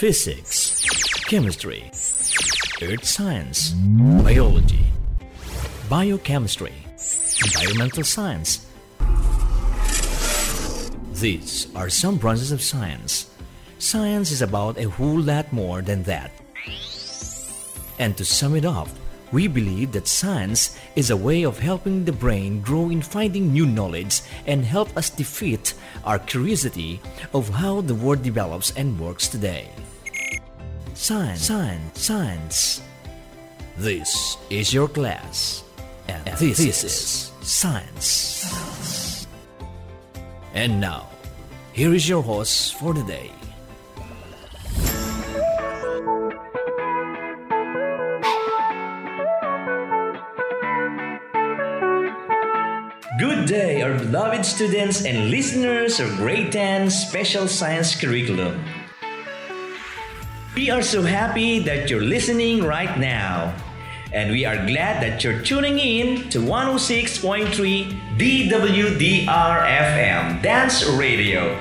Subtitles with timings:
[0.00, 0.80] Physics,
[1.28, 1.90] chemistry,
[2.80, 3.72] earth science,
[4.24, 4.86] biology,
[5.90, 6.72] biochemistry,
[7.44, 8.64] environmental science.
[11.12, 13.28] These are some branches of science.
[13.78, 16.32] Science is about a whole lot more than that.
[17.98, 18.88] And to sum it up,
[19.32, 23.66] we believe that science is a way of helping the brain grow in finding new
[23.66, 27.02] knowledge and help us defeat our curiosity
[27.34, 29.68] of how the world develops and works today.
[31.00, 32.82] Science, science, science.
[33.78, 35.64] This is your class.
[36.06, 39.26] And, this, is science.
[40.52, 41.08] And now,
[41.72, 43.32] here is your host for the day.
[53.18, 58.62] Good day, our beloved students and listeners of Grade 10 Special Science Curriculum.
[60.56, 63.54] We are so happy that you're listening right now.
[64.12, 67.54] And we are glad that you're tuning in to 106.3
[68.18, 71.54] DWDR FM Dance Radio.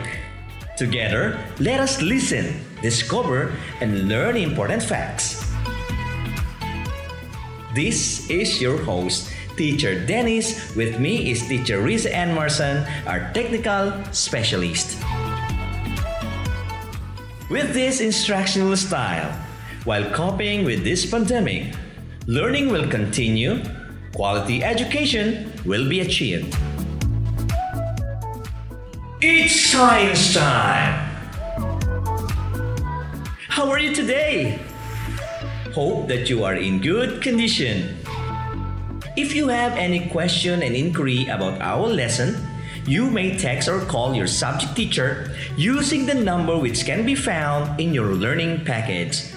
[0.76, 5.46] Together, let us listen, discover, and learn important facts.
[7.76, 10.74] This is your host, Teacher Dennis.
[10.76, 14.98] With me is Teacher Risa Ann Marson, our technical specialist.
[17.50, 19.34] With this instructional style,
[19.84, 21.74] while coping with this pandemic,
[22.28, 23.66] learning will continue,
[24.14, 26.56] quality education will be achieved.
[29.20, 31.10] It's science time!
[33.50, 34.62] How are you today?
[35.74, 37.98] Hope that you are in good condition.
[39.18, 42.38] If you have any question and inquiry about our lesson,
[42.90, 47.80] you may text or call your subject teacher using the number which can be found
[47.80, 49.30] in your learning package.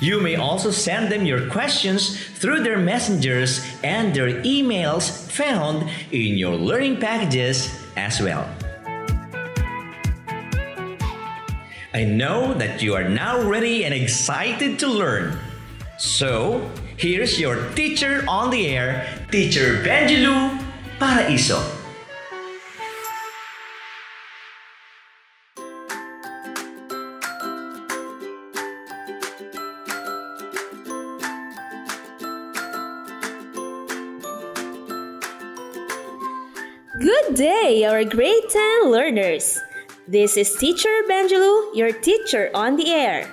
[0.00, 6.38] You may also send them your questions through their messengers and their emails found in
[6.38, 7.68] your learning packages
[7.98, 8.48] as well.
[11.92, 15.36] I know that you are now ready and excited to learn.
[15.98, 16.64] So,
[16.96, 20.56] here's your teacher on the air, Teacher Benjelu
[20.98, 21.79] Paraiso.
[37.00, 39.56] Good day, our grade 10 learners.
[40.06, 43.24] This is Teacher Benjelu, your teacher on the air.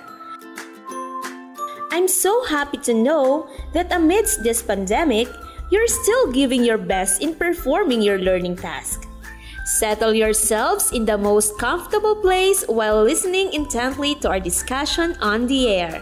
[1.92, 5.28] I'm so happy to know that amidst this pandemic,
[5.68, 9.04] you're still giving your best in performing your learning task.
[9.66, 15.68] Settle yourselves in the most comfortable place while listening intently to our discussion on the
[15.68, 16.00] air.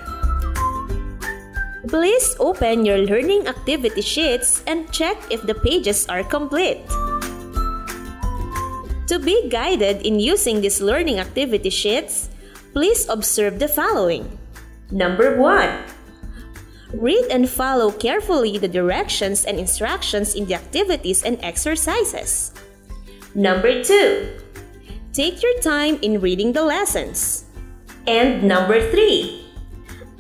[1.88, 6.86] Please open your learning activity sheets and check if the pages are complete.
[9.06, 12.28] To be guided in using these learning activity sheets,
[12.72, 14.38] please observe the following.
[14.90, 15.70] Number 1.
[16.94, 22.52] Read and follow carefully the directions and instructions in the activities and exercises.
[23.34, 24.26] Number 2.
[25.12, 27.44] Take your time in reading the lessons.
[28.06, 29.46] And number 3.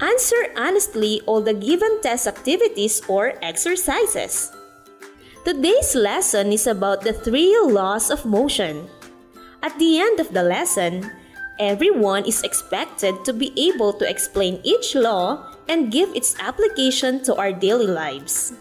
[0.00, 4.52] Answer honestly all the given test activities or exercises.
[5.46, 8.90] Today's lesson is about the three laws of motion.
[9.62, 11.06] At the end of the lesson,
[11.62, 17.38] everyone is expected to be able to explain each law and give its application to
[17.38, 18.58] our daily lives.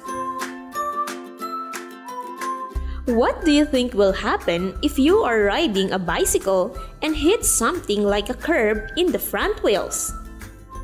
[3.09, 8.05] What do you think will happen if you are riding a bicycle and hit something
[8.05, 10.13] like a curb in the front wheels?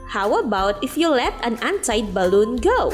[0.10, 2.90] How about if you let an untied balloon go?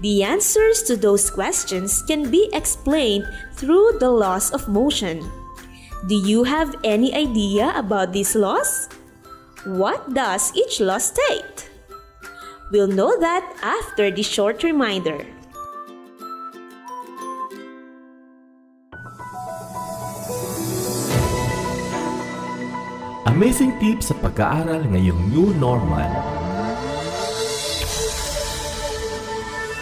[0.00, 3.26] The answers to those questions can be explained
[3.58, 5.26] through the laws of motion.
[6.06, 8.88] Do you have any idea about these laws?
[9.66, 11.66] What does each law state?
[12.70, 15.26] We'll know that after this short reminder.
[23.26, 26.10] Amazing tips sa pag-aaral ngayong new normal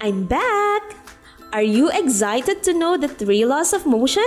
[0.00, 0.96] I'm back!
[1.52, 4.24] Are you excited to know the three laws of motion?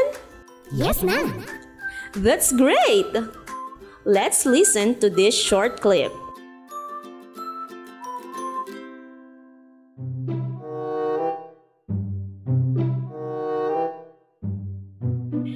[0.71, 1.41] Yes, ma'am.
[2.13, 3.09] That's great!
[4.05, 6.13] Let's listen to this short clip.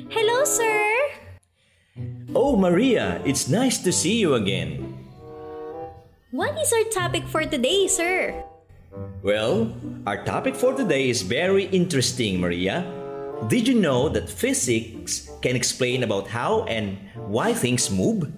[0.09, 0.97] Hello, sir!
[2.33, 4.97] Oh, Maria, it's nice to see you again.
[6.31, 8.46] What is our topic for today, sir?
[9.23, 9.73] Well,
[10.05, 12.85] our topic for today is very interesting, Maria.
[13.47, 18.31] Did you know that physics can explain about how and why things move?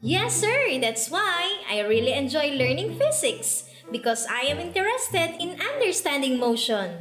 [0.00, 0.78] Yes, sir.
[0.80, 6.98] That's why I really enjoy learning physics because I am interested in understanding motion.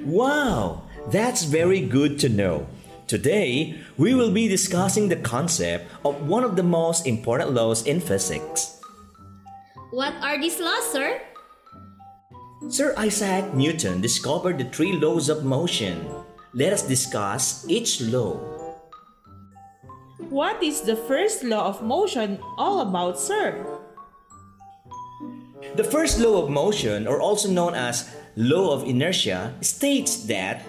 [0.00, 2.66] Wow, that's very good to know.
[3.06, 8.00] Today, we will be discussing the concept of one of the most important laws in
[8.00, 8.80] physics.
[9.90, 11.20] What are these laws, sir?
[12.68, 16.04] Sir Isaac Newton discovered the three laws of motion.
[16.52, 18.36] Let us discuss each law.
[20.28, 23.64] What is the first law of motion all about, sir?
[25.74, 30.62] The first law of motion, or also known as law of inertia, states that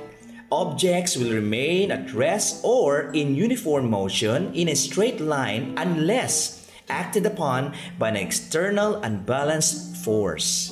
[0.50, 7.26] objects will remain at rest or in uniform motion in a straight line unless acted
[7.26, 10.72] upon by an external unbalanced force.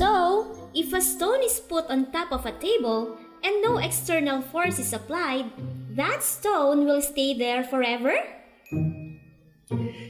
[0.00, 4.80] So, if a stone is put on top of a table and no external force
[4.80, 5.52] is applied,
[5.92, 8.16] that stone will stay there forever?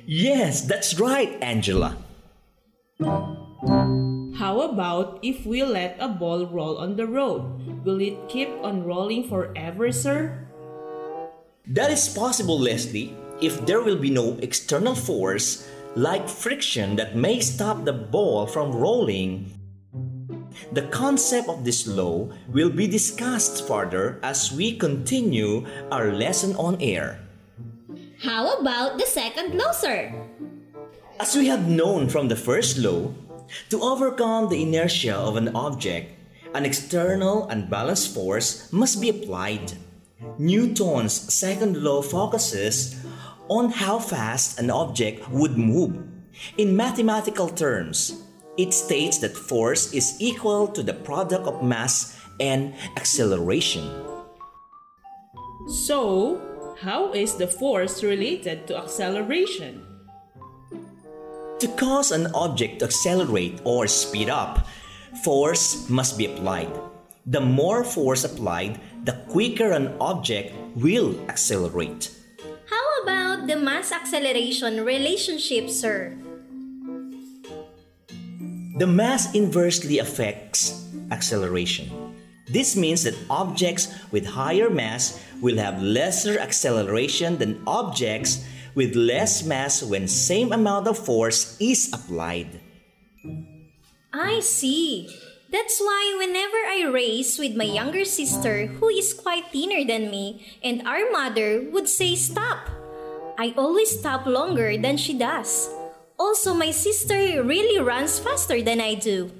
[0.07, 1.99] Yes, that's right, Angela.
[4.39, 7.43] How about if we let a ball roll on the road?
[7.83, 10.47] Will it keep on rolling forever, sir?
[11.67, 13.11] That is possible, Leslie,
[13.43, 18.71] if there will be no external force like friction that may stop the ball from
[18.71, 19.60] rolling.
[20.73, 26.81] The concept of this law will be discussed further as we continue our lesson on
[26.81, 27.21] air.
[28.23, 30.13] How about the second law, sir?
[31.19, 33.13] As we have known from the first law,
[33.71, 36.13] to overcome the inertia of an object,
[36.55, 39.73] an external unbalanced force must be applied.
[40.39, 42.97] Newton's second law focuses
[43.49, 45.97] on how fast an object would move.
[46.57, 48.23] In mathematical terms,
[48.61, 53.89] it states that force is equal to the product of mass and acceleration.
[55.69, 56.37] So,
[56.81, 59.81] how is the force related to acceleration?
[61.61, 64.67] To cause an object to accelerate or speed up,
[65.25, 66.73] force must be applied.
[67.27, 72.13] The more force applied, the quicker an object will accelerate.
[72.69, 76.17] How about the mass acceleration relationship, sir?
[78.81, 82.17] The mass inversely affects acceleration.
[82.49, 88.41] This means that objects with higher mass will have lesser acceleration than objects
[88.73, 92.57] with less mass when same amount of force is applied.
[94.17, 95.13] I see.
[95.53, 100.57] That's why whenever I race with my younger sister, who is quite thinner than me,
[100.65, 102.65] and our mother would say stop,
[103.37, 105.69] I always stop longer than she does.
[106.21, 109.33] Also, my sister really runs faster than I do.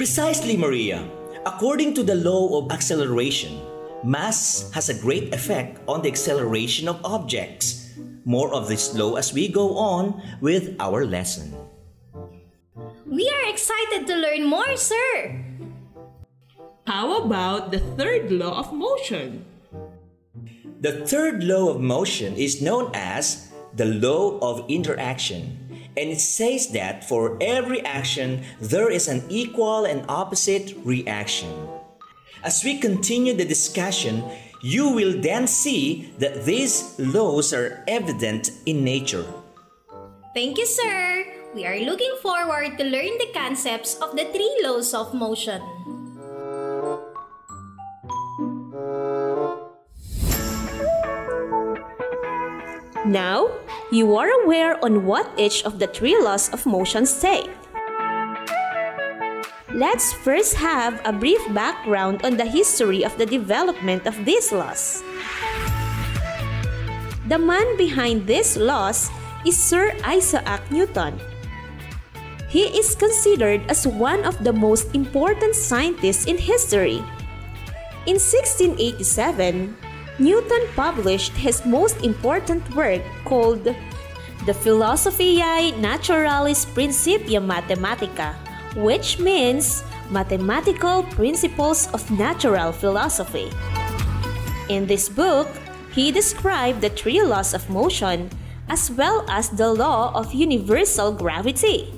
[0.00, 1.04] Precisely, Maria.
[1.44, 3.60] According to the law of acceleration,
[4.00, 7.92] mass has a great effect on the acceleration of objects.
[8.24, 11.52] More of this law as we go on with our lesson.
[13.04, 15.44] We are excited to learn more, sir.
[16.88, 19.44] How about the third law of motion?
[20.80, 25.58] The third law of motion is known as the law of interaction,
[25.96, 31.50] and it says that for every action, there is an equal and opposite reaction.
[32.42, 34.22] As we continue the discussion,
[34.62, 39.24] you will then see that these laws are evident in nature.
[40.34, 41.26] Thank you, sir.
[41.54, 45.62] We are looking forward to learn the concepts of the three laws of motion.
[53.04, 53.52] Now,
[53.92, 57.44] you are aware on what each of the three laws of motion say.
[59.68, 65.04] Let's first have a brief background on the history of the development of these laws.
[67.28, 69.10] The man behind these laws
[69.44, 71.20] is Sir Isaac Newton.
[72.48, 77.04] He is considered as one of the most important scientists in history.
[78.08, 79.76] In 1687,
[80.18, 88.38] Newton published his most important work called The Philosophiae Naturalis Principia Mathematica,
[88.76, 93.50] which means Mathematical Principles of Natural Philosophy.
[94.68, 95.48] In this book,
[95.90, 98.30] he described the three laws of motion
[98.68, 101.92] as well as the law of universal gravity.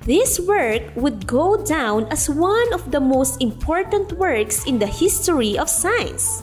[0.00, 5.58] This work would go down as one of the most important works in the history
[5.58, 6.42] of science.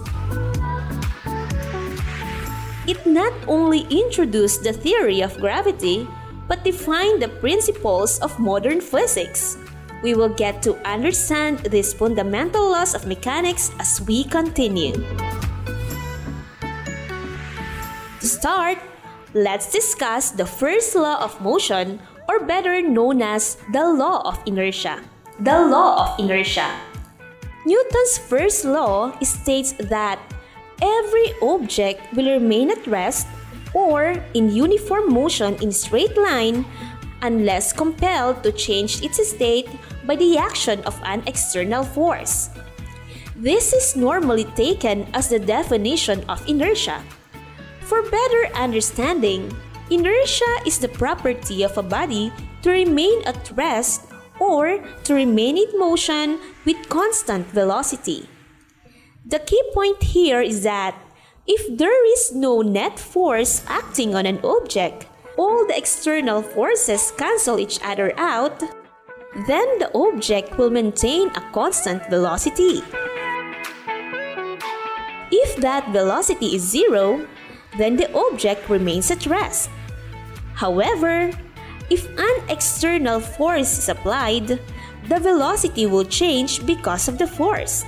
[2.87, 6.07] It not only introduced the theory of gravity,
[6.47, 9.57] but defined the principles of modern physics.
[10.03, 14.93] We will get to understand these fundamental laws of mechanics as we continue.
[18.21, 18.77] To start,
[19.33, 21.99] let's discuss the first law of motion,
[22.29, 25.01] or better known as the law of inertia.
[25.39, 26.69] The law of inertia.
[27.65, 30.21] Newton's first law states that
[30.81, 33.27] every object will remain at rest
[33.73, 36.65] or in uniform motion in straight line
[37.21, 39.67] unless compelled to change its state
[40.05, 42.49] by the action of an external force.
[43.35, 47.03] This is normally taken as the definition of inertia.
[47.81, 49.51] For better understanding,
[49.89, 52.31] inertia is the property of a body
[52.63, 54.07] to remain at rest
[54.39, 58.27] or to remain in motion with constant velocity.
[59.27, 60.93] The key point here is that
[61.47, 67.59] if there is no net force acting on an object, all the external forces cancel
[67.59, 68.59] each other out,
[69.47, 72.83] then the object will maintain a constant velocity.
[75.31, 77.25] If that velocity is zero,
[77.79, 79.71] then the object remains at rest.
[80.53, 81.31] However,
[81.89, 84.61] if an external force is applied,
[85.09, 87.83] the velocity will change because of the force.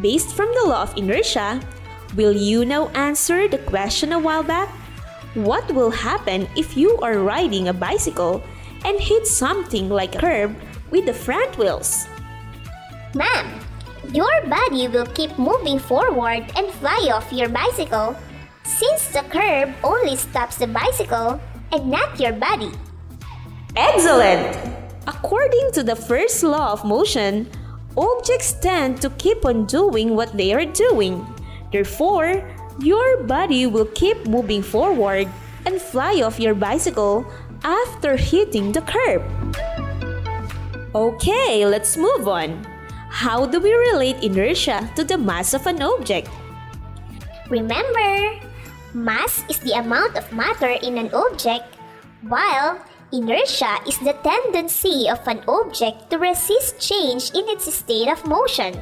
[0.00, 1.60] Based from the law of inertia,
[2.16, 4.68] will you now answer the question a while back?
[5.34, 8.42] What will happen if you are riding a bicycle
[8.84, 10.56] and hit something like a curb
[10.90, 12.06] with the front wheels?
[13.14, 13.60] Ma'am,
[14.12, 18.16] your body will keep moving forward and fly off your bicycle
[18.64, 21.40] since the curb only stops the bicycle
[21.72, 22.72] and not your body.
[23.76, 24.56] Excellent!
[25.06, 27.48] According to the first law of motion,
[27.96, 31.26] objects tend to keep on doing what they are doing.
[31.72, 32.44] Therefore,
[32.78, 35.28] your body will keep moving forward
[35.64, 37.26] and fly off your bicycle
[37.64, 39.24] after hitting the curb.
[40.94, 42.64] Okay, let's move on.
[43.08, 46.28] How do we relate inertia to the mass of an object?
[47.48, 48.40] Remember,
[48.92, 51.76] mass is the amount of matter in an object,
[52.28, 52.80] while
[53.16, 58.76] Inertia is the tendency of an object to resist change in its state of motion.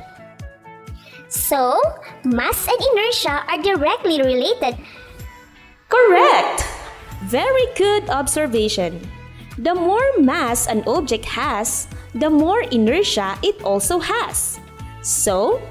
[1.29, 1.79] So,
[2.27, 4.75] mass and inertia are directly related.
[5.87, 6.67] Correct!
[7.31, 8.99] Very good observation.
[9.55, 14.59] The more mass an object has, the more inertia it also has.
[15.03, 15.63] So,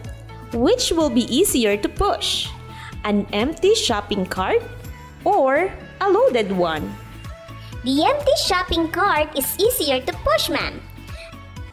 [0.55, 2.47] which will be easier to push?
[3.03, 4.63] An empty shopping cart
[5.27, 5.67] or
[5.99, 7.02] a loaded one?
[7.83, 10.79] The empty shopping cart is easier to push, ma'am.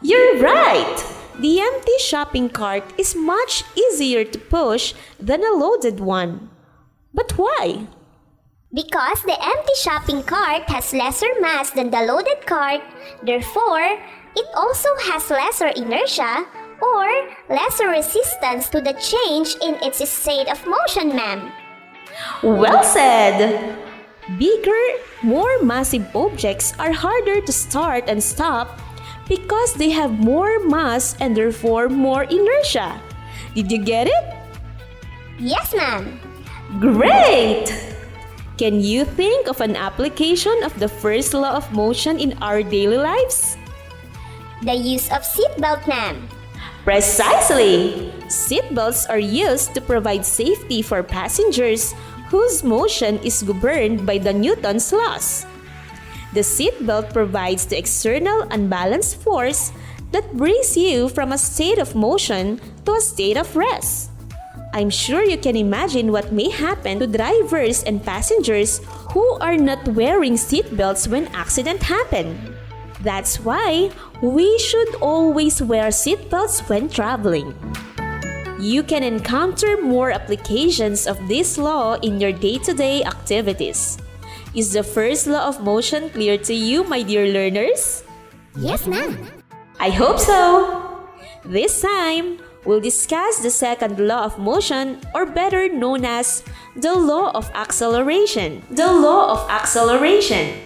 [0.01, 0.99] You're right!
[1.39, 6.49] The empty shopping cart is much easier to push than a loaded one.
[7.13, 7.87] But why?
[8.73, 12.81] Because the empty shopping cart has lesser mass than the loaded cart,
[13.23, 13.95] therefore,
[14.35, 16.45] it also has lesser inertia
[16.81, 17.07] or
[17.47, 21.53] lesser resistance to the change in its state of motion, ma'am.
[22.43, 23.80] Well said!
[24.37, 24.85] Bigger,
[25.23, 28.79] more massive objects are harder to start and stop
[29.27, 33.01] because they have more mass and therefore more inertia.
[33.55, 34.23] Did you get it?
[35.39, 36.19] Yes, ma'am.
[36.79, 37.73] Great!
[38.57, 42.97] Can you think of an application of the first law of motion in our daily
[42.97, 43.57] lives?
[44.61, 46.29] The use of seatbelt, ma'am.
[46.85, 48.13] Precisely!
[48.29, 51.93] Seatbelts are used to provide safety for passengers
[52.31, 55.45] whose motion is governed by the Newton's laws.
[56.31, 59.75] The seatbelt provides the external unbalanced force
[60.15, 64.09] that brings you from a state of motion to a state of rest.
[64.73, 68.79] I'm sure you can imagine what may happen to drivers and passengers
[69.11, 72.55] who are not wearing seatbelts when accident happen.
[73.03, 77.51] That's why we should always wear seatbelts when traveling.
[78.61, 83.97] You can encounter more applications of this law in your day-to-day activities.
[84.53, 88.03] Is the first law of motion clear to you, my dear learners?
[88.53, 89.17] Yes, ma'am.
[89.79, 90.77] I hope so.
[91.43, 96.45] This time, we'll discuss the second law of motion, or better known as
[96.77, 98.61] the law of acceleration.
[98.69, 100.61] The law of acceleration.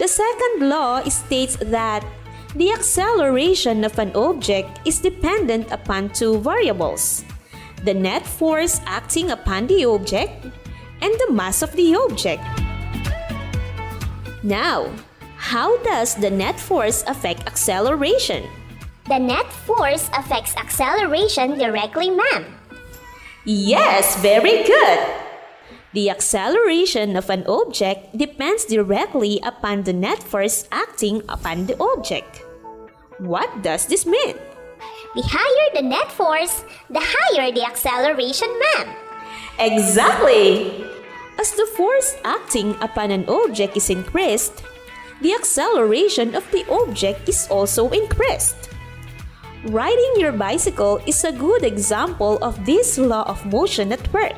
[0.00, 2.08] The second law states that
[2.56, 7.22] the acceleration of an object is dependent upon two variables
[7.84, 10.44] the net force acting upon the object
[11.00, 12.42] and the mass of the object.
[14.42, 14.88] Now,
[15.36, 18.48] how does the net force affect acceleration?
[19.08, 22.44] The net force affects acceleration directly, ma'am.
[23.44, 25.00] Yes, very good.
[25.92, 32.40] The acceleration of an object depends directly upon the net force acting upon the object.
[33.20, 34.40] What does this mean?
[35.14, 38.96] The higher the net force, the higher the acceleration, ma'am.
[39.58, 40.84] Exactly!
[41.38, 44.62] As the force acting upon an object is increased,
[45.22, 48.70] the acceleration of the object is also increased.
[49.70, 54.34] Riding your bicycle is a good example of this law of motion at work.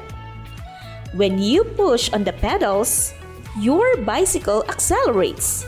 [1.17, 3.15] When you push on the pedals,
[3.59, 5.65] your bicycle accelerates.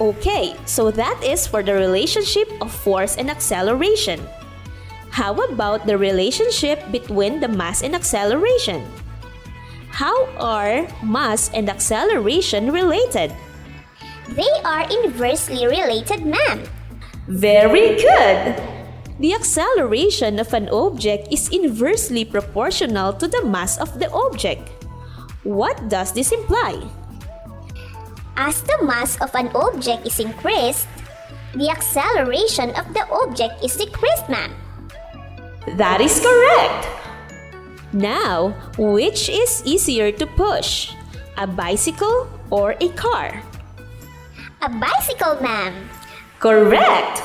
[0.00, 4.18] Okay, so that is for the relationship of force and acceleration.
[5.14, 8.82] How about the relationship between the mass and acceleration?
[9.94, 13.30] How are mass and acceleration related?
[14.34, 16.66] They are inversely related, ma'am.
[17.28, 18.58] Very good!
[19.22, 24.66] The acceleration of an object is inversely proportional to the mass of the object.
[25.46, 26.82] What does this imply?
[28.36, 30.88] As the mass of an object is increased,
[31.54, 34.50] the acceleration of the object is decreased, ma'am.
[35.78, 36.82] That is correct!
[37.94, 40.92] Now, which is easier to push?
[41.38, 43.38] A bicycle or a car?
[44.62, 45.88] A bicycle, ma'am.
[46.40, 47.22] Correct!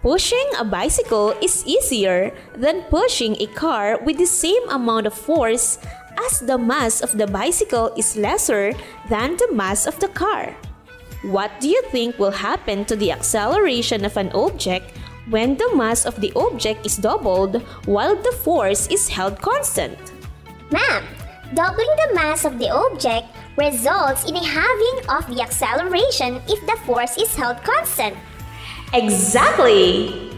[0.00, 5.76] Pushing a bicycle is easier than pushing a car with the same amount of force
[6.26, 8.72] as the mass of the bicycle is lesser
[9.08, 10.54] than the mass of the car.
[11.22, 14.96] What do you think will happen to the acceleration of an object
[15.30, 19.98] when the mass of the object is doubled while the force is held constant?
[20.70, 21.04] Ma'am,
[21.54, 23.26] doubling the mass of the object
[23.56, 28.16] results in a halving of the acceleration if the force is held constant.
[28.94, 30.30] Exactly!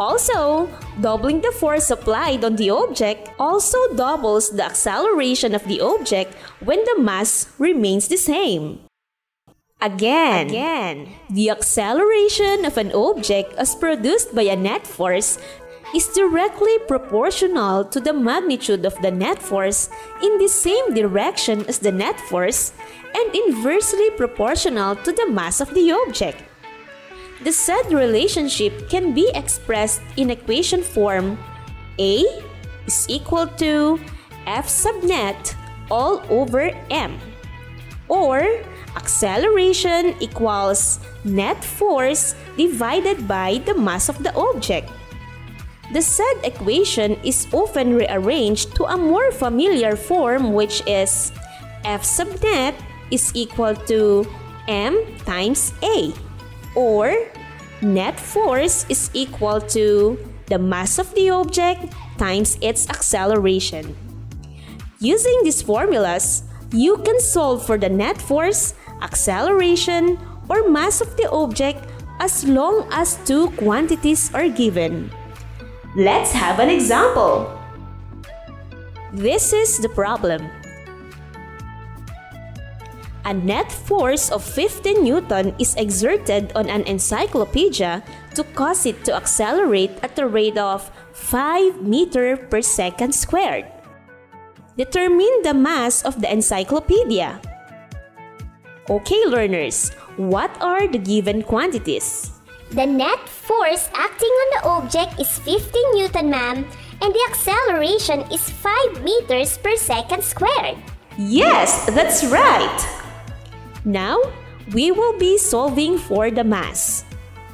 [0.00, 0.68] Also,
[1.00, 6.84] doubling the force applied on the object also doubles the acceleration of the object when
[6.84, 8.80] the mass remains the same.
[9.80, 15.36] Again, again, the acceleration of an object as produced by a net force
[15.94, 19.90] is directly proportional to the magnitude of the net force
[20.22, 22.72] in the same direction as the net force
[23.14, 26.42] and inversely proportional to the mass of the object.
[27.44, 31.36] The said relationship can be expressed in equation form
[32.00, 32.24] A
[32.88, 34.00] is equal to
[34.48, 35.54] F sub net
[35.90, 37.20] all over m
[38.08, 38.40] or
[38.96, 44.88] acceleration equals net force divided by the mass of the object.
[45.92, 51.28] The said equation is often rearranged to a more familiar form which is
[51.84, 52.72] F sub net
[53.12, 54.24] is equal to
[54.64, 54.96] m
[55.28, 56.23] times A
[56.74, 57.14] or
[57.82, 63.96] net force is equal to the mass of the object times its acceleration.
[65.00, 71.30] Using these formulas, you can solve for the net force, acceleration, or mass of the
[71.30, 71.84] object
[72.20, 75.10] as long as two quantities are given.
[75.96, 77.50] Let's have an example.
[79.12, 80.50] This is the problem.
[83.24, 89.14] A net force of 15 Newton is exerted on an encyclopedia to cause it to
[89.16, 93.64] accelerate at the rate of 5 meter per second squared.
[94.76, 97.40] Determine the mass of the encyclopedia.
[98.90, 99.88] Okay, learners,
[100.20, 102.30] what are the given quantities?
[102.70, 106.66] The net force acting on the object is 15 Newton, ma'am,
[107.00, 110.76] and the acceleration is 5 meters per second squared.
[111.16, 113.03] Yes, that's right.
[113.84, 114.16] Now,
[114.72, 117.04] we will be solving for the mass.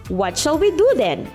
[0.09, 1.27] What shall we do then?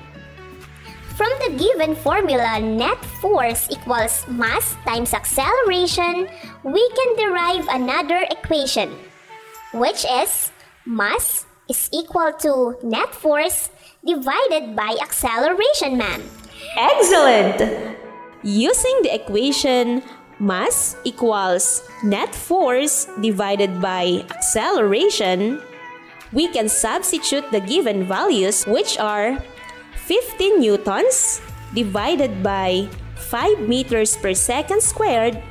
[1.16, 6.28] From the given formula, net force equals mass times acceleration,
[6.64, 8.92] we can derive another equation,
[9.74, 10.52] which is
[10.86, 13.72] mass is equal to net force
[14.06, 16.22] divided by acceleration, ma'am.
[16.76, 17.96] Excellent!
[18.44, 20.04] Using the equation
[20.40, 25.62] mass equals net force divided by acceleration,
[26.34, 29.40] we can substitute the given values which are
[30.06, 31.42] 15 newtons
[31.74, 35.42] divided by 5 meters per second squared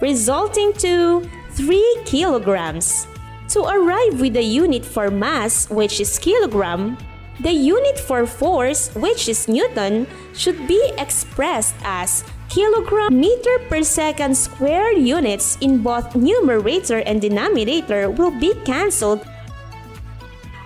[0.00, 3.06] resulting to 3 kilograms.
[3.54, 6.98] To arrive with the unit for mass which is kilogram,
[7.40, 14.38] the unit for force which is newton should be expressed as kilogram meter per second
[14.38, 19.26] squared units in both numerator and denominator will be cancelled.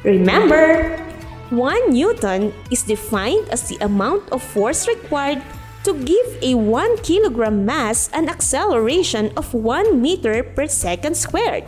[0.05, 1.01] Remember,
[1.48, 5.40] 1 Newton is defined as the amount of force required
[5.88, 11.64] to give a 1 kilogram mass an acceleration of 1 meter per second squared.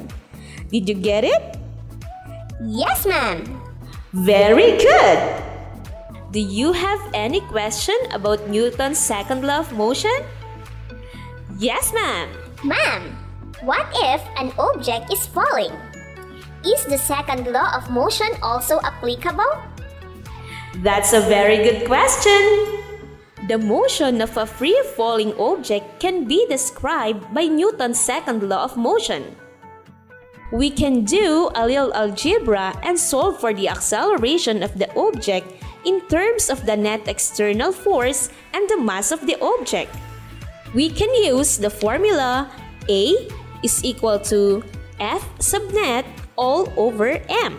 [0.68, 1.56] Did you get it?
[2.60, 3.40] Yes, ma'am.
[4.12, 5.49] Very good!
[6.30, 10.14] Do you have any question about Newton's second law of motion?
[11.58, 12.30] Yes, ma'am.
[12.62, 13.18] Ma'am,
[13.66, 13.82] what
[14.14, 15.74] if an object is falling?
[16.62, 19.50] Is the second law of motion also applicable?
[20.86, 22.78] That's a very good question.
[23.48, 28.76] The motion of a free falling object can be described by Newton's second law of
[28.76, 29.34] motion.
[30.52, 35.50] We can do a little algebra and solve for the acceleration of the object
[35.84, 39.94] in terms of the net external force and the mass of the object.
[40.74, 42.50] We can use the formula
[42.88, 43.28] A
[43.62, 44.62] is equal to
[45.00, 46.04] F sub net
[46.36, 47.58] all over M.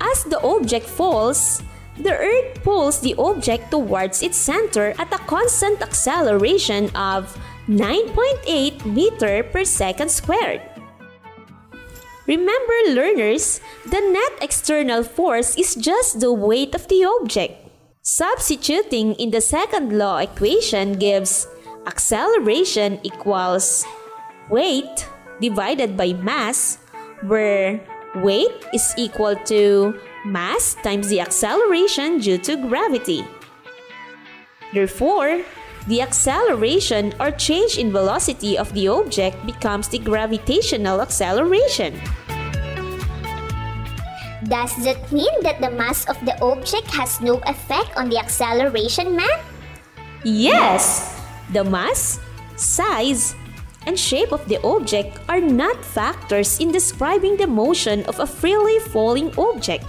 [0.00, 1.62] As the object falls,
[1.96, 7.30] the Earth pulls the object towards its center at a constant acceleration of
[7.68, 10.60] 9.8 meter per second squared.
[12.26, 17.68] Remember learners, the net external force is just the weight of the object.
[18.00, 21.46] Substituting in the second law equation gives
[21.86, 23.84] acceleration equals
[24.48, 25.08] weight
[25.40, 26.78] divided by mass
[27.28, 27.80] where
[28.16, 33.24] weight is equal to mass times the acceleration due to gravity.
[34.72, 35.44] Therefore,
[35.86, 42.00] the acceleration or change in velocity of the object becomes the gravitational acceleration.
[44.44, 49.16] Does that mean that the mass of the object has no effect on the acceleration,
[49.16, 49.40] ma'am?
[50.24, 51.20] Yes!
[51.52, 52.20] The mass,
[52.56, 53.36] size,
[53.86, 58.80] and shape of the object are not factors in describing the motion of a freely
[58.88, 59.84] falling object.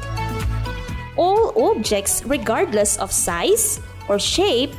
[1.15, 4.75] All objects, regardless of size or shape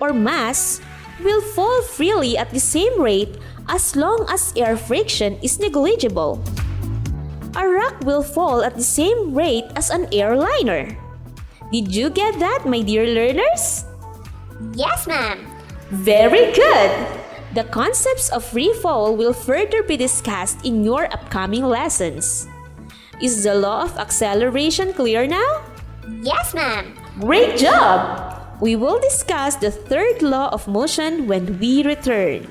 [0.00, 0.80] or mass,
[1.22, 3.36] will fall freely at the same rate
[3.68, 6.42] as long as air friction is negligible.
[7.56, 10.96] A rock will fall at the same rate as an airliner.
[11.72, 13.84] Did you get that, my dear learners?
[14.74, 15.46] Yes, ma'am.
[15.90, 16.90] Very good!
[17.54, 22.46] The concepts of free fall will further be discussed in your upcoming lessons.
[23.20, 25.62] Is the law of acceleration clear now?
[26.22, 26.94] Yes, ma'am.
[27.18, 28.39] Great job!
[28.60, 32.44] We will discuss the third law of motion when we return.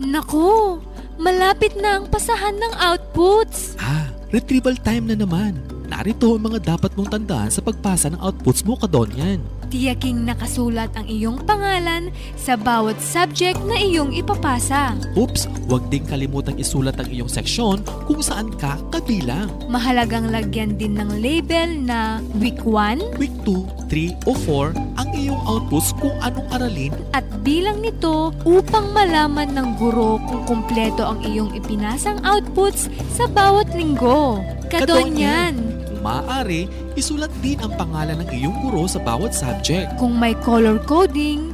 [0.00, 0.80] Naku,
[1.20, 3.76] malapit na ang pasahan ng outputs.
[3.76, 5.73] Ah, retrieval time na naman.
[5.94, 9.38] Narito ang mga dapat mong tandaan sa pagpasa ng outputs mo kadonyan.
[9.70, 14.98] Tiyaking nakasulat ang iyong pangalan sa bawat subject na iyong ipapasa.
[15.14, 19.46] Oops, huwag ding kalimutang isulat ang iyong seksyon kung saan ka kabilang.
[19.70, 25.38] Mahalagang lagyan din ng label na Week 1 Week 2, 3 o 4 ang iyong
[25.46, 31.54] outputs kung anong aralin at bilang nito upang malaman ng guro kung kumpleto ang iyong
[31.54, 34.42] ipinasang outputs sa bawat linggo.
[34.74, 35.73] Kadonyan!
[36.04, 36.68] Maaari,
[37.00, 39.88] isulat din ang pangalan ng iyong guro sa bawat subject.
[39.96, 41.53] Kung may color coding,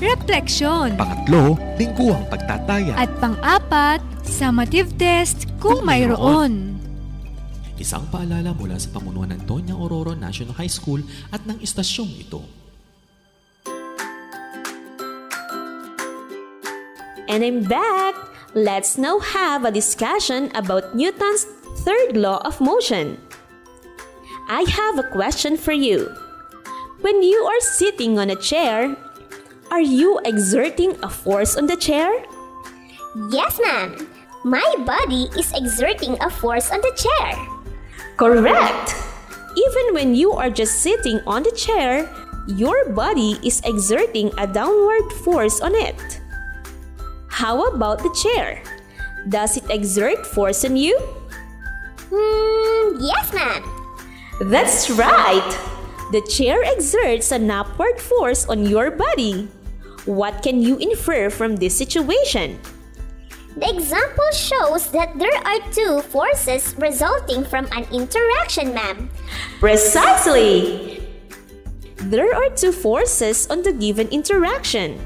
[0.00, 0.98] refleksyon.
[0.98, 2.94] Pangatlo, lingguhang pagtataya.
[2.98, 6.78] At pang-apat, summative test kung mayroon.
[7.74, 11.02] Isang paalala mula sa pamunuan ng Tonya Aurora National High School
[11.34, 12.42] at ng istasyong ito.
[17.26, 18.14] And I'm back!
[18.54, 21.42] Let's now have a discussion about Newton's
[21.82, 23.18] third law of motion.
[24.46, 26.14] I have a question for you.
[27.02, 28.94] When you are sitting on a chair,
[29.74, 32.06] are you exerting a force on the chair?
[33.34, 34.06] Yes, ma'am.
[34.44, 37.34] My body is exerting a force on the chair.
[38.14, 38.94] Correct!
[39.58, 42.06] Even when you are just sitting on the chair,
[42.46, 45.98] your body is exerting a downward force on it.
[47.26, 48.62] How about the chair?
[49.28, 50.94] Does it exert force on you?
[52.14, 53.66] Hmm, yes, ma'am.
[54.38, 55.50] That's right!
[56.14, 59.50] The chair exerts an upward force on your body.
[60.04, 62.60] What can you infer from this situation?
[63.56, 69.08] The example shows that there are two forces resulting from an interaction, ma'am.
[69.60, 71.00] Precisely!
[72.10, 75.00] There are two forces on the given interaction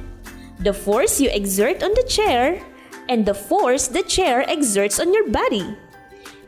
[0.59, 2.59] the force you exert on the chair
[3.09, 5.77] and the force the chair exerts on your body.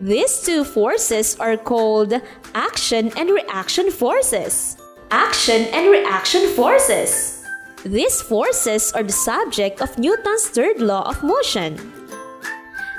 [0.01, 2.15] These two forces are called
[2.55, 4.77] action and reaction forces.
[5.13, 7.40] Action and reaction forces.
[7.85, 11.81] These forces are the subject of Newton's third law of motion.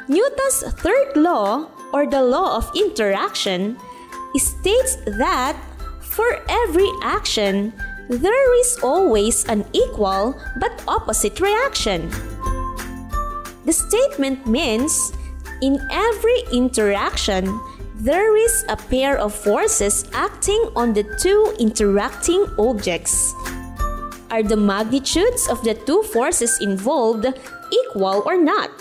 [0.07, 3.77] Newton's third law, or the law of interaction,
[4.35, 5.55] states that
[6.01, 7.73] for every action,
[8.09, 12.09] there is always an equal but opposite reaction.
[13.65, 15.13] The statement means
[15.61, 17.45] in every interaction,
[17.95, 23.31] there is a pair of forces acting on the two interacting objects.
[24.31, 28.71] Are the magnitudes of the two forces involved equal or not?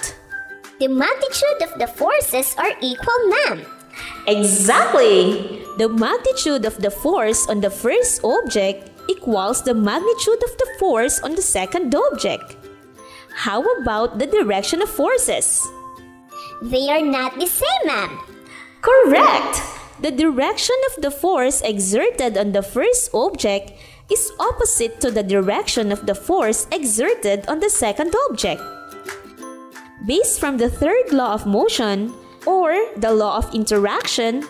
[0.79, 3.67] The magnitude of the forces are equal, ma'am.
[4.29, 5.67] Exactly!
[5.77, 11.19] The magnitude of the force on the first object equals the magnitude of the force
[11.19, 12.55] on the second object.
[13.35, 15.67] How about the direction of forces?
[16.63, 18.23] They are not the same, ma'am.
[18.83, 19.67] Correct!
[19.99, 23.73] The direction of the force exerted on the first object
[24.11, 28.63] is opposite to the direction of the force exerted on the second object.
[30.07, 32.13] Based from the third law of motion,
[32.47, 34.43] or the law of interaction,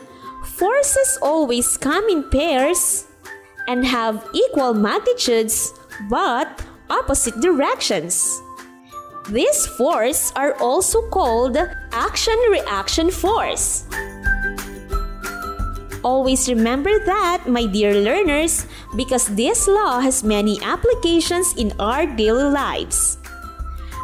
[0.44, 3.06] forces always come in pairs
[3.68, 5.72] and have equal magnitudes
[6.08, 8.40] but opposite directions.
[9.28, 11.56] These forces are also called
[11.92, 13.84] action reaction force.
[16.02, 18.64] Always remember that, my dear learners,
[18.96, 23.18] because this law has many applications in our daily lives.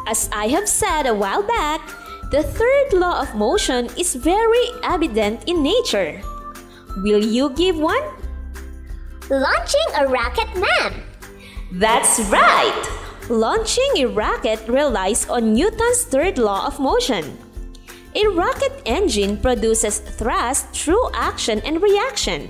[0.05, 1.81] As I have said a while back,
[2.29, 6.21] the third law of motion is very evident in nature.
[7.01, 8.03] Will you give one?
[9.29, 11.01] Launching a rocket, man.
[11.71, 12.77] That's right!
[13.27, 17.37] Launching a rocket relies on Newton's third law of motion.
[18.17, 22.49] A rocket engine produces thrust through action and reaction.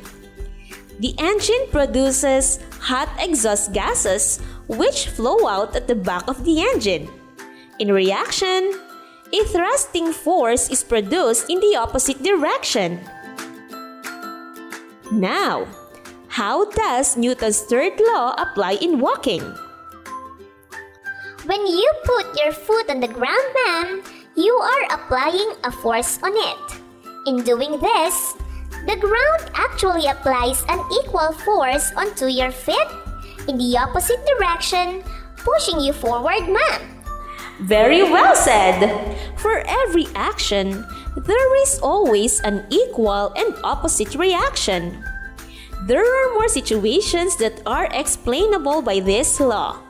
[1.03, 4.39] The engine produces hot exhaust gases
[4.71, 7.11] which flow out at the back of the engine.
[7.79, 8.79] In reaction,
[9.33, 13.03] a thrusting force is produced in the opposite direction.
[15.11, 15.67] Now,
[16.31, 19.43] how does Newton's third law apply in walking?
[21.43, 24.03] When you put your foot on the ground, ma'am,
[24.37, 26.61] you are applying a force on it.
[27.25, 28.37] In doing this,
[28.85, 32.87] the ground actually applies an equal force onto your feet
[33.49, 35.01] in the opposite direction,
[35.37, 36.81] pushing you forward, ma'am.
[37.65, 38.93] Very well said!
[39.41, 40.85] For every action,
[41.17, 45.03] there is always an equal and opposite reaction.
[45.89, 49.81] There are more situations that are explainable by this law.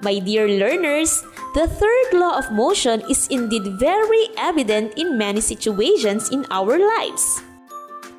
[0.00, 1.22] My dear learners,
[1.54, 7.42] the third law of motion is indeed very evident in many situations in our lives.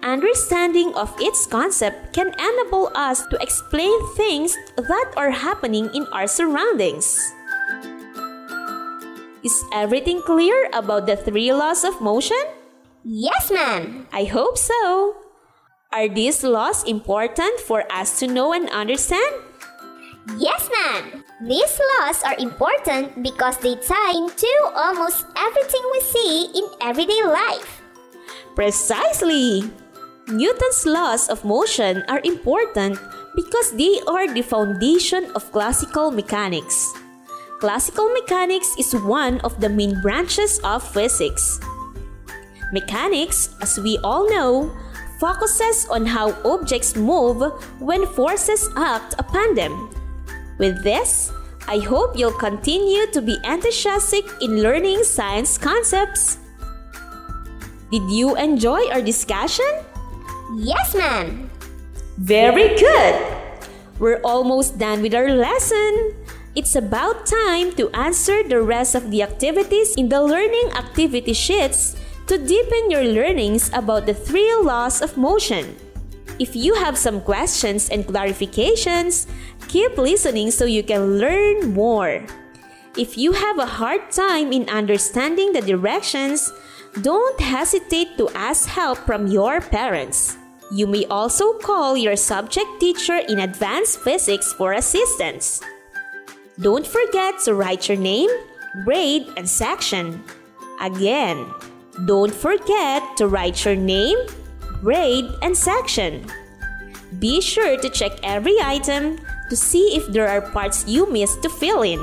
[0.01, 6.25] Understanding of its concept can enable us to explain things that are happening in our
[6.25, 7.33] surroundings.
[9.43, 12.39] Is everything clear about the three laws of motion?
[13.03, 14.07] Yes, ma'am.
[14.11, 15.15] I hope so.
[15.91, 19.48] Are these laws important for us to know and understand?
[20.37, 21.23] Yes, ma'am.
[21.41, 27.81] These laws are important because they tie into almost everything we see in everyday life.
[28.53, 29.71] Precisely!
[30.27, 32.99] Newton's laws of motion are important
[33.35, 36.93] because they are the foundation of classical mechanics.
[37.59, 41.59] Classical mechanics is one of the main branches of physics.
[42.71, 44.69] Mechanics, as we all know,
[45.19, 47.41] focuses on how objects move
[47.81, 49.89] when forces act upon them.
[50.59, 51.31] With this,
[51.71, 56.37] I hope you'll continue to be enthusiastic in learning science concepts.
[57.89, 59.71] Did you enjoy our discussion?
[60.59, 61.49] Yes, ma'am.
[62.19, 63.15] Very good!
[63.99, 66.13] We're almost done with our lesson.
[66.55, 71.95] It's about time to answer the rest of the activities in the learning activity sheets
[72.27, 75.77] to deepen your learnings about the three laws of motion.
[76.39, 79.27] If you have some questions and clarifications,
[79.69, 82.25] keep listening so you can learn more.
[82.97, 86.51] If you have a hard time in understanding the directions,
[87.01, 90.35] don't hesitate to ask help from your parents.
[90.73, 95.61] You may also call your subject teacher in advanced physics for assistance.
[96.59, 98.29] Don't forget to write your name,
[98.83, 100.21] grade, and section.
[100.81, 101.45] Again,
[102.05, 104.17] don't forget to write your name,
[104.81, 106.25] grade, and section.
[107.19, 109.17] Be sure to check every item
[109.49, 111.99] to see if there are parts you missed to fill in.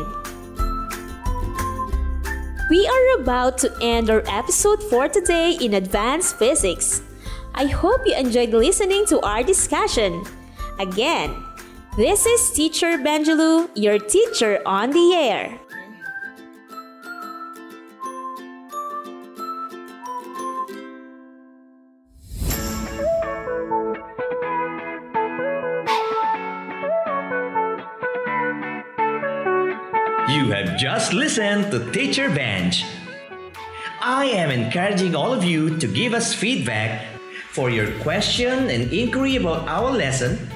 [2.69, 7.01] We are about to end our episode for today in Advanced Physics.
[7.55, 10.25] I hope you enjoyed listening to our discussion.
[10.79, 11.31] Again,
[11.97, 15.59] this is Teacher Benjulu, your teacher on the air.
[31.07, 32.85] Just listened to Teacher Bench.
[34.01, 37.07] I am encouraging all of you to give us feedback
[37.51, 40.51] for your question and inquiry about our lesson.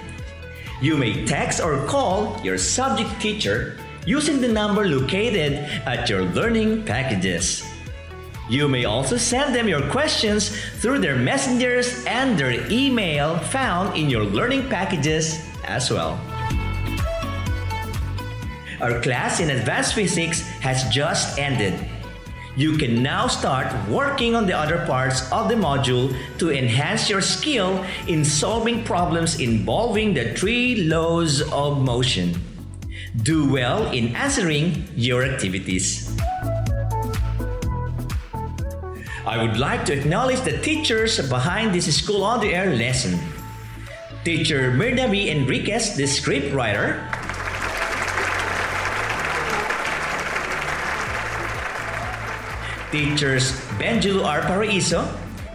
[0.82, 5.52] You may text or call your subject teacher using the number located
[5.86, 7.62] at your learning packages.
[8.48, 10.50] You may also send them your questions
[10.82, 16.18] through their messengers and their email found in your learning packages as well.
[18.80, 21.78] Our class in Advanced Physics has just ended.
[22.56, 27.20] You can now start working on the other parts of the module to enhance your
[27.20, 32.34] skill in solving problems involving the three laws of motion.
[33.22, 36.10] Do well in answering your activities.
[39.26, 43.20] I would like to acknowledge the teachers behind this School on the Air lesson.
[44.24, 45.30] Teacher Mirna B.
[45.30, 46.52] Enriquez, the script
[52.90, 54.42] Teachers Benjulu R.
[54.42, 55.06] Paraiso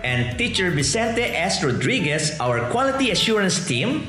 [0.03, 1.61] and Teacher Vicente S.
[1.61, 4.07] Rodriguez, our quality assurance team.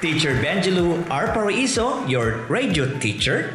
[0.00, 1.26] Teacher Benjulu R.
[1.34, 3.50] Paraiso, your radio teacher.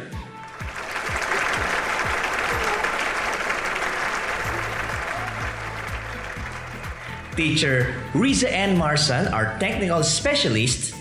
[7.36, 8.76] Teacher Riza N.
[8.76, 10.93] Marsan, our technical specialist.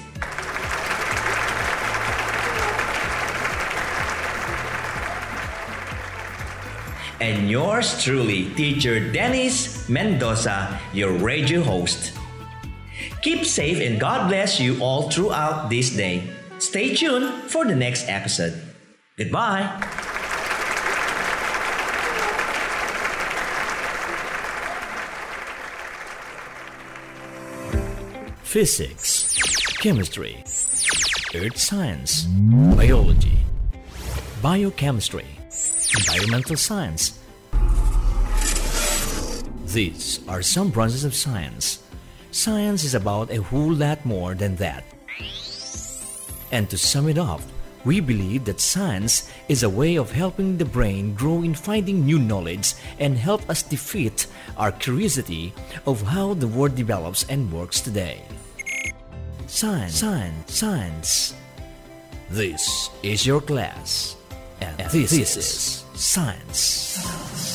[7.24, 12.12] And yours truly, Teacher Dennis Mendoza, your radio host.
[13.22, 16.28] Keep safe and God bless you all throughout this day.
[16.60, 18.60] Stay tuned for the next episode.
[19.16, 19.64] Goodbye.
[28.44, 29.40] Physics,
[29.80, 30.44] chemistry,
[31.34, 32.28] earth science,
[32.76, 33.40] biology,
[34.42, 35.26] biochemistry,
[35.98, 37.20] environmental science.
[39.66, 41.84] These are some branches of science.
[42.32, 44.84] Science is about a whole lot more than that.
[46.52, 47.42] And to sum it up,
[47.86, 52.18] we believe that science is a way of helping the brain grow in finding new
[52.18, 54.28] knowledge and help us defeat
[54.58, 55.54] our curiosity
[55.86, 58.22] of how the world develops and works today.
[59.48, 61.34] Science, science, science.
[62.30, 64.16] This is your class,
[64.62, 66.60] and, this, is Science.
[66.60, 67.54] Science.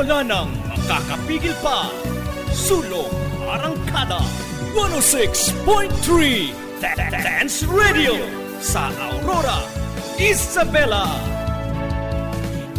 [0.00, 1.92] Wala nang makakapigil pa.
[2.56, 3.12] Sulong
[3.44, 4.24] Arangkada
[4.72, 8.16] 106.3 Dance Radio
[8.64, 9.68] sa Aurora,
[10.16, 10.16] Isabella.
[10.16, 11.04] Isabela.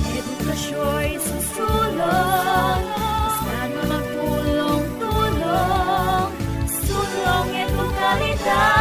[0.01, 3.61] Edukasyo'y susulong, basta
[4.17, 6.33] tulong-tulong,
[6.65, 8.80] sulong edukalidad.